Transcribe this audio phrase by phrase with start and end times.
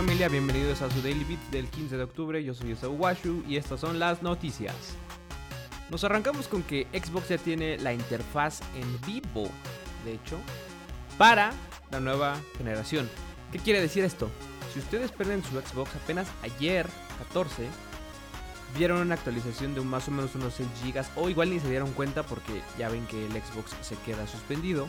[0.00, 0.30] familia?
[0.30, 2.42] Bienvenidos a su Daily Beat del 15 de octubre.
[2.42, 4.74] Yo soy Esau Washu y estas son las noticias.
[5.90, 9.50] Nos arrancamos con que Xbox ya tiene la interfaz en vivo,
[10.06, 10.38] de hecho,
[11.18, 11.52] para
[11.90, 13.10] la nueva generación.
[13.52, 14.30] ¿Qué quiere decir esto?
[14.72, 16.86] Si ustedes pierden su Xbox apenas ayer,
[17.18, 17.68] 14,
[18.78, 21.92] vieron una actualización de más o menos unos 6 GB o igual ni se dieron
[21.92, 24.88] cuenta porque ya ven que el Xbox se queda suspendido.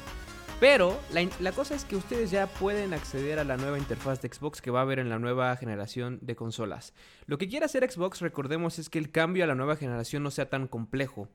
[0.61, 0.95] Pero
[1.39, 4.69] la, cosa es que ustedes ya pueden acceder a la nueva interfaz de Xbox que
[4.69, 6.93] va a haber en la nueva generación de consolas.
[7.25, 10.29] Lo que quiere hacer Xbox, recordemos, es que el cambio a la nueva generación no
[10.29, 11.27] sea tan complejo.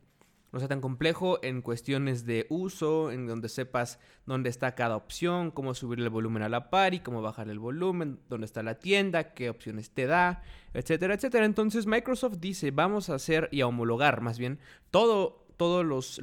[0.53, 5.51] No sea tan complejo en cuestiones de uso, en donde sepas dónde está cada opción,
[5.51, 8.79] cómo subir el volumen a la par y cómo bajar el volumen, dónde está la
[8.79, 11.47] tienda, qué opciones te da, etcétera, etcétera.
[11.47, 14.61] Entonces Microsoft dice, vamos a hacer y a homologar más bien
[14.93, 16.21] todo todos los,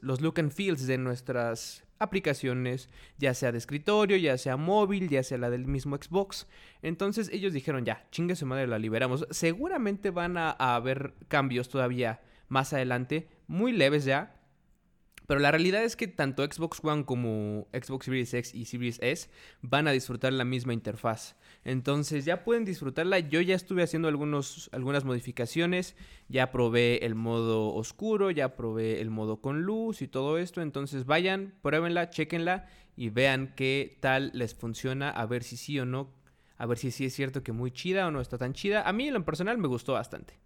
[0.00, 5.22] los look and feels de nuestras aplicaciones, ya sea de escritorio, ya sea móvil, ya
[5.22, 6.46] sea la del mismo Xbox.
[6.82, 9.26] Entonces ellos dijeron, ya, chingue su madre, la liberamos.
[9.30, 14.41] Seguramente van a, a haber cambios todavía más adelante, muy leves ya,
[15.26, 19.28] pero la realidad es que tanto Xbox One como Xbox Series X y Series S
[19.60, 21.36] van a disfrutar la misma interfaz.
[21.64, 23.20] Entonces ya pueden disfrutarla.
[23.20, 25.94] Yo ya estuve haciendo algunos, algunas modificaciones.
[26.28, 30.60] Ya probé el modo oscuro, ya probé el modo con luz y todo esto.
[30.60, 35.10] Entonces vayan, pruébenla, chequenla y vean qué tal les funciona.
[35.10, 36.10] A ver si sí o no.
[36.58, 38.88] A ver si sí es cierto que muy chida o no está tan chida.
[38.88, 40.38] A mí en lo personal me gustó bastante.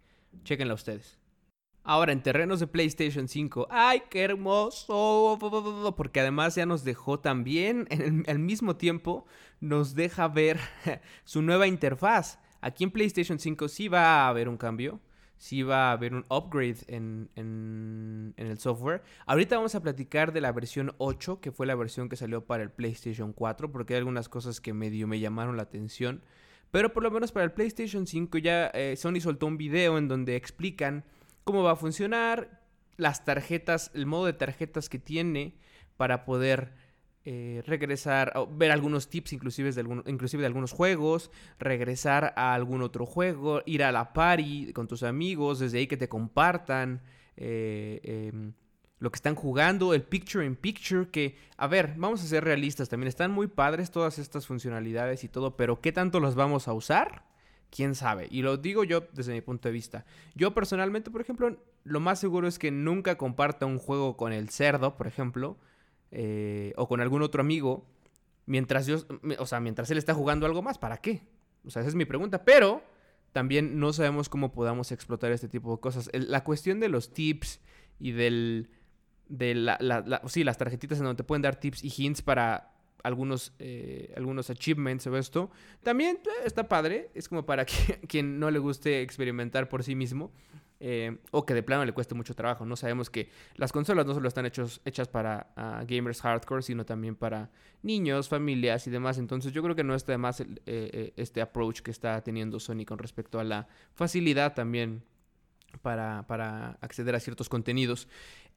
[0.43, 1.17] Chequenla ustedes.
[1.89, 5.37] Ahora, en terrenos de PlayStation 5, ¡ay, qué hermoso!
[5.95, 9.25] Porque además ya nos dejó también, en al mismo tiempo,
[9.61, 10.59] nos deja ver
[11.23, 12.39] su nueva interfaz.
[12.59, 14.99] Aquí en PlayStation 5 sí va a haber un cambio,
[15.37, 19.01] sí va a haber un upgrade en, en, en, el software.
[19.25, 22.63] Ahorita vamos a platicar de la versión 8, que fue la versión que salió para
[22.63, 26.21] el PlayStation 4, porque hay algunas cosas que medio me llamaron la atención.
[26.69, 30.09] Pero por lo menos para el PlayStation 5 ya eh, Sony soltó un video en
[30.09, 31.05] donde explican
[31.47, 32.61] cómo va a funcionar,
[32.97, 35.55] las tarjetas, el modo de tarjetas que tiene
[35.95, 36.73] para poder
[37.23, 43.83] eh, regresar, ver algunos tips inclusive de, algunos juegos, regresar a algún otro juego, ir
[43.83, 47.01] a la party con tus amigos, desde ahí que te compartan
[47.37, 48.53] eh, em,
[48.99, 52.89] lo que están jugando, el picture in picture, que, a ver, vamos a ser realistas
[52.89, 56.73] también, están muy padres todas estas funcionalidades y todo, pero ¿qué tanto las vamos a
[56.73, 57.26] usar?
[57.69, 58.27] Quién sabe.
[58.31, 60.05] Y lo digo yo desde mi punto de vista.
[60.35, 64.49] Yo personalmente, por ejemplo, lo más seguro es que nunca comparta un juego con el
[64.49, 65.57] cerdo, por ejemplo,
[66.11, 67.85] eh, o con algún otro amigo,
[68.45, 68.97] mientras yo,
[69.39, 71.21] o sea, mientras él está jugando algo más, ¿para qué?
[71.65, 72.43] O sea, esa es mi pregunta.
[72.43, 72.81] Pero
[73.31, 76.09] también no sabemos cómo podamos explotar este tipo de cosas.
[76.13, 77.59] la cuestión de los tips
[77.99, 78.71] y del...
[79.29, 79.77] De la,
[80.27, 84.49] sí, las tarjetitas en donde te pueden dar tips y hints para algunos, eh, algunos
[84.49, 85.49] achievements o esto.
[85.83, 89.95] También eh, está padre, es como para que, quien no le guste experimentar por sí
[89.95, 90.31] mismo.
[90.79, 92.63] Eh, o que de plano le cueste mucho trabajo.
[92.63, 96.85] No sabemos que las consolas no solo están hechos, hechas para ah, gamers hardcore, sino
[96.85, 97.49] también para
[97.81, 99.17] niños, familias y demás.
[99.17, 102.99] Entonces yo creo que no está de más este approach que está teniendo Sony con
[102.99, 105.01] respecto a la facilidad también
[105.81, 108.07] para, para acceder a ciertos contenidos.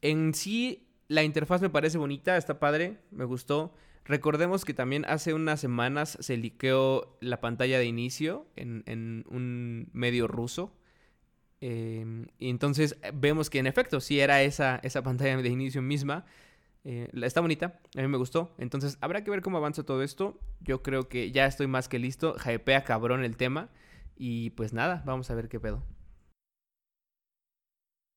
[0.03, 3.73] En sí, la interfaz me parece bonita, está padre, me gustó.
[4.05, 10.27] Recordemos que también hace unas semanas se liqueó la pantalla de inicio en, un medio
[10.27, 10.73] ruso.
[11.61, 15.83] Em, y entonces eh, vemos que en efecto sí era esa, esa pantalla de inicio
[15.83, 16.25] misma.
[16.85, 18.55] Eh, está bonita, a mí me gustó.
[18.59, 20.41] Entonces habrá que ver cómo avanza todo esto.
[20.61, 22.35] Yo creo que ya estoy más que listo.
[22.37, 23.69] Hypea cabrón el tema.
[24.17, 25.83] Y pues nada, vamos a ver qué pedo.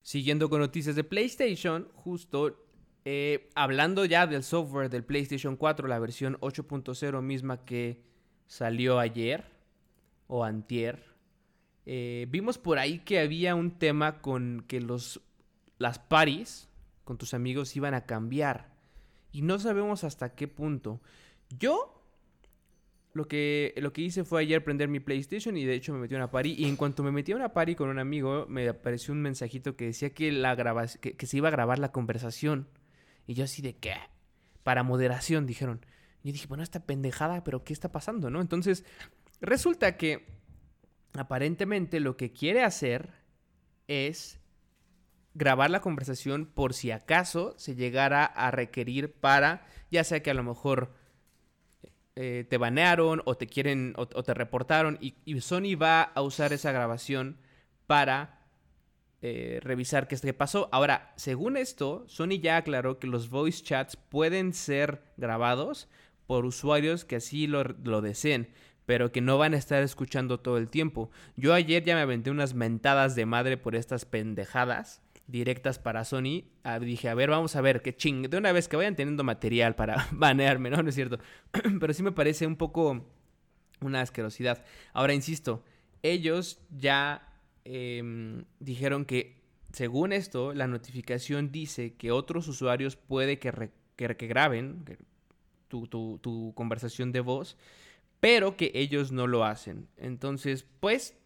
[0.02, 2.63] Siguiendo con noticias de PlayStation, justo
[3.06, 8.04] eh, hablando ya del software del PlayStation 4, la versión 8.0 misma que
[8.48, 9.46] salió ayer
[10.28, 11.04] o antier,
[11.86, 15.22] eh, vimos por ahí que había un tema con que los,
[15.78, 16.70] las paris
[17.04, 18.74] con tus amigos iban a cambiar.
[19.32, 21.02] Y no sabemos hasta qué punto.
[21.50, 22.02] Yo
[23.14, 26.16] lo que, lo que hice fue ayer prender mi PlayStation y de hecho me metí
[26.16, 26.56] a una party.
[26.58, 29.76] Y en cuanto me metí a una party con un amigo, me apareció un mensajito
[29.76, 30.56] que decía que, la
[31.02, 32.68] que se iba a grabar la conversación.
[33.28, 33.96] Y yo así de qué?
[34.64, 35.86] Para moderación, dijeron.
[36.24, 38.42] Yo dije, bueno, esta pendejada, pero ¿qué está pasando, no?
[38.42, 38.86] Entonces,
[39.42, 40.26] resulta que
[41.14, 43.14] aparentemente lo que quiere hacer
[43.88, 44.40] es
[45.34, 50.36] grabar la conversación por si acaso se llegara a requerir para, ya sea que a
[50.36, 50.94] lo mejor
[52.16, 56.54] eh, te banearon o te quieren o, te reportaron y, y Sony va a usar
[56.54, 57.40] esa grabación
[57.88, 58.43] para
[59.26, 60.68] eh, revisar qué es que pasó.
[60.74, 65.88] Ahora, según esto, Sony ya aclaró que los voice chats pueden ser grabados
[66.28, 67.64] por usuarios que así lo,
[68.02, 68.50] deseen.
[68.86, 71.10] pero que no van a estar escuchando todo el tiempo.
[71.38, 76.44] Yo ayer ya me aventé unas mentadas de madre por estas pendejadas directas para Sony.
[76.64, 78.24] Ah, dije, a ver, vamos a ver, qué ching.
[78.24, 80.84] De una vez que vayan teniendo material para banearme, ¿no?
[80.84, 81.18] No es cierto.
[81.80, 83.06] Pero sí me parece un poco
[83.80, 84.66] una asquerosidad.
[84.92, 85.64] Ahora, insisto,
[86.02, 87.33] ellos ya
[87.66, 94.86] em, dijeron que, según esto, la notificación dice que otros usuarios puede que, que, graben
[95.68, 97.58] tu, tu conversación de voz,
[98.20, 99.88] pero que ellos no lo hacen.
[99.98, 101.18] Entonces, pues,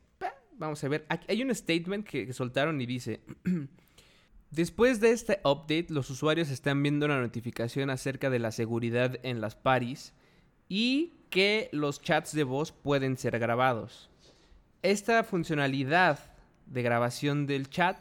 [0.57, 1.05] vamos a ver.
[1.27, 3.21] hay un statement que soltaron y dice...
[4.51, 9.41] Después de este update, los usuarios están viendo una notificación acerca de la seguridad en
[9.41, 10.13] las paris
[10.69, 14.09] y que los chats de voz pueden ser grabados.
[14.83, 16.19] Esta funcionalidad
[16.68, 17.97] de grabación del chat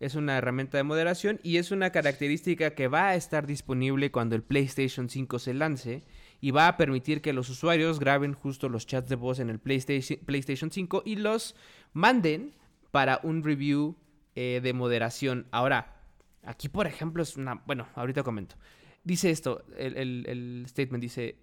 [0.00, 4.34] es una herramienta de moderación y es una característica que va a estar disponible cuando
[4.34, 6.02] el PlayStation 5 se lance
[6.40, 9.58] y va a permitir que los usuarios graben justo los chats de voz en el
[9.58, 11.54] PlayStation, PlayStation 5 y los
[11.92, 12.54] manden
[12.90, 13.96] para un review
[14.34, 15.46] eh, de moderación.
[15.50, 16.02] Ahora,
[16.44, 17.62] aquí por ejemplo es una...
[17.66, 18.56] Bueno, ahorita comento.
[19.04, 21.36] Dice esto, el, statement dice,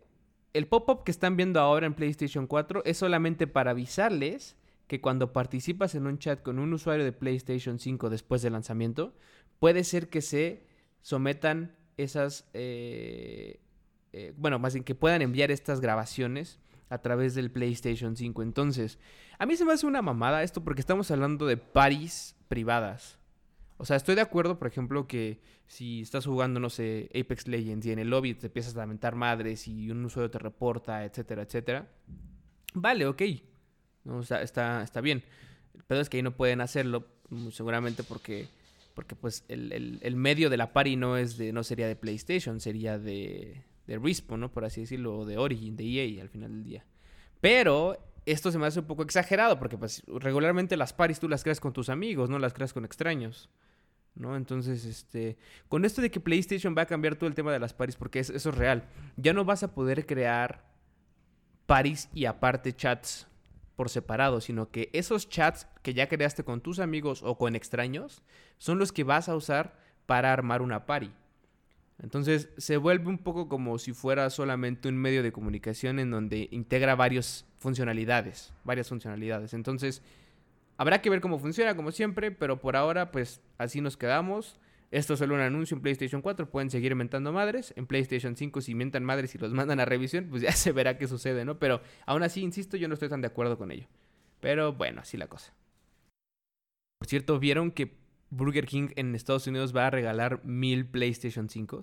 [0.53, 4.56] el pop-up que están viendo ahora en PlayStation 4 es solamente para avisarles
[4.87, 9.13] que cuando participas en un chat con un usuario de PlayStation 5 después del lanzamiento,
[9.59, 10.65] puede ser que se
[11.01, 12.49] sometan esas...
[12.53, 13.61] Eh,
[14.13, 18.41] eh, bueno, más bien que puedan enviar estas grabaciones a través del PlayStation 5.
[18.41, 18.97] Entonces,
[19.37, 23.19] a mí se me hace una mamada esto porque estamos hablando de paris privadas.
[23.77, 27.85] O sea, estoy de acuerdo, por ejemplo, que si estás jugando, no sé, Apex Legends
[27.85, 31.43] y en el lobby te empiezas a lamentar madres y un usuario te reporta, etcétera,
[31.43, 31.87] etcétera.
[32.73, 33.21] Vale, ok.
[34.09, 35.23] O sea, está, está bien.
[35.75, 38.47] El pedo es que ahí no pueden hacerlo, mm, seguramente porque,
[38.93, 42.97] porque pues el, medio de la party no es de, no sería de PlayStation, sería
[42.97, 44.51] de, de Respawn, ¿no?
[44.51, 46.85] Por así decirlo, o de Origin, de EA al final del día.
[47.41, 51.43] Pero esto se me hace un poco exagerado porque pues regularmente las paris tú las
[51.43, 53.49] creas con tus amigos, no las creas con extraños.
[54.15, 54.35] ¿No?
[54.35, 55.37] Entonces, este,
[55.69, 58.17] con esto de que PlayStation va a cambiar todo el tema de las paris, porque
[58.17, 58.83] eso es real,
[59.15, 60.65] ya no vas a poder crear
[61.67, 63.27] paris y aparte chats
[63.77, 68.23] por separado, sino que esos chats que ya creaste con tus amigos o con extraños
[68.57, 71.11] son los que vas a usar para armar una party.
[72.01, 76.47] Entonces se vuelve un poco como si fuera solamente un medio de comunicación en donde
[76.51, 79.53] integra varias funcionalidades, varias funcionalidades.
[79.53, 80.01] Entonces
[80.77, 84.59] habrá que ver cómo funciona, como siempre, pero por ahora pues así nos quedamos.
[84.89, 87.73] Esto es solo un anuncio en PlayStation 4, pueden seguir inventando madres.
[87.75, 90.97] En PlayStation 5 si inventan madres y los mandan a revisión, pues ya se verá
[90.97, 91.59] qué sucede, ¿no?
[91.59, 93.87] Pero aún así, insisto, yo no estoy tan de acuerdo con ello.
[94.39, 95.53] Pero bueno, así la cosa.
[96.99, 97.97] Por cierto, ¿vieron que
[98.29, 101.81] Burger King en Estados Unidos va a regalar mil PlayStation 5.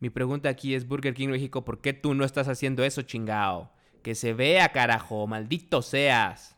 [0.00, 3.72] Mi pregunta aquí es, Burger King México, ¿por qué tú no estás haciendo eso, chingao?
[4.02, 6.56] Que se vea, carajo, maldito seas.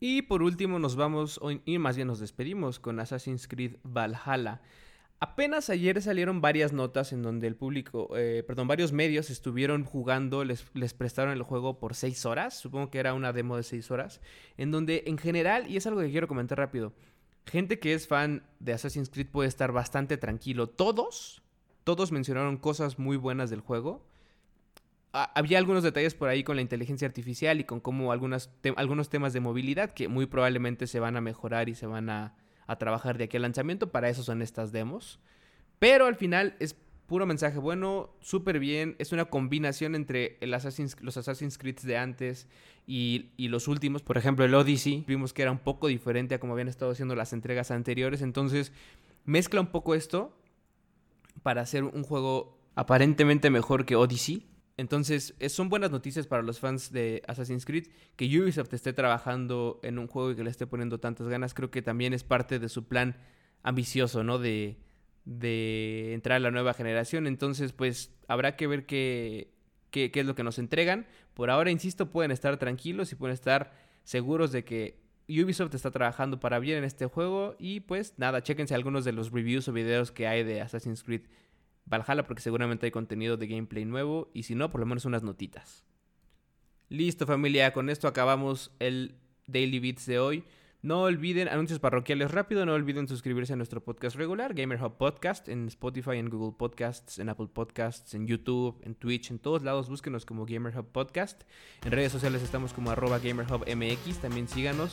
[0.00, 4.60] Y por último nos vamos, y más bien nos despedimos con Assassin's Creed Valhalla.
[5.22, 10.42] Apenas ayer salieron varias notas en donde el público, eh, perdón, varios medios estuvieron jugando,
[10.42, 13.92] les, les prestaron el juego por seis horas, supongo que era una demo de seis
[13.92, 14.20] horas,
[14.56, 16.92] en donde en general, y es algo que quiero comentar rápido,
[17.46, 20.68] gente que es fan de Assassin's Creed puede estar bastante tranquilo.
[20.68, 21.40] Todos,
[21.84, 24.04] todos mencionaron cosas muy buenas del juego.
[25.12, 28.50] había algunos detalles por ahí con la inteligencia artificial y con cómo algunos
[29.08, 32.34] temas de movilidad que muy probablemente se van a mejorar y se van a,
[32.66, 33.90] a trabajar de aquí al lanzamiento.
[33.90, 35.20] Para eso son estas demos.
[35.78, 36.76] Pero al final es
[37.06, 38.96] puro mensaje bueno, súper bien.
[38.98, 42.48] Es una combinación entre los Assassin's Creed de antes
[42.86, 44.02] y, los últimos.
[44.02, 45.04] Por ejemplo, el Odyssey.
[45.06, 48.22] Vimos que era un poco diferente a como habían estado haciendo las entregas anteriores.
[48.22, 48.72] Entonces,
[49.24, 50.34] mezcla un poco esto
[51.42, 54.46] para hacer un juego aparentemente mejor que Odyssey.
[54.82, 57.86] Entonces, son buenas noticias para los fans de Assassin's Creed.
[58.16, 61.70] Que Ubisoft esté trabajando en un juego y que le esté poniendo tantas ganas, creo
[61.70, 63.14] que también es parte de su plan
[63.62, 64.40] ambicioso, ¿no?
[64.40, 64.80] De,
[65.24, 67.28] de entrar a la nueva generación.
[67.28, 69.54] Entonces, pues habrá que ver qué,
[69.92, 71.06] qué, es lo que nos entregan.
[71.32, 73.72] Por ahora, insisto, pueden estar tranquilos y pueden estar
[74.02, 77.54] seguros de que Ubisoft está trabajando para bien en este juego.
[77.60, 81.22] Y pues nada, chéquense algunos de los reviews o videos que hay de Assassin's Creed
[81.84, 84.30] Valhalla, porque seguramente hay contenido de gameplay nuevo.
[84.34, 85.84] Y si no, por lo menos unas notitas.
[86.88, 89.14] Listo familia, con esto acabamos el
[89.46, 90.44] Daily Beats de hoy.
[90.84, 95.48] No olviden, anuncios parroquiales rápido, no olviden suscribirse a nuestro podcast regular, Gamer Hub Podcast,
[95.48, 99.88] en Spotify, en Google Podcasts, en Apple Podcasts, en YouTube, en Twitch, en todos lados,
[99.88, 101.42] búsquenos como Gamer Hub Podcast.
[101.84, 104.90] En redes sociales estamos como arroba GamerHubMX, también síganos,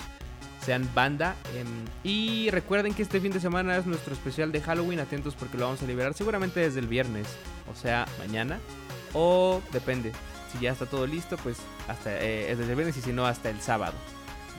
[0.61, 1.35] sean banda.
[1.57, 1.67] Em,
[2.03, 5.65] y recuerden que este fin de semana es nuestro especial de Halloween, atentos porque lo
[5.65, 7.25] vamos a liberar seguramente desde el viernes,
[7.67, 8.59] o sea, mañana,
[9.15, 10.11] o depende
[10.51, 13.49] Si ya está todo listo, pues hasta eh, desde el viernes y si no, hasta
[13.49, 13.95] el sábado.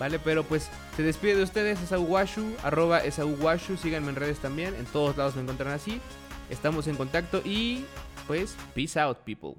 [0.00, 0.18] ¿Vale?
[0.18, 5.18] Pero pues se despide de ustedes, Esauwashu, arroba Esauwashu, síganme en redes también, en todos
[5.18, 6.00] lados me encontrarán así.
[6.48, 7.84] Estamos en contacto y
[8.26, 9.56] pues peace out people.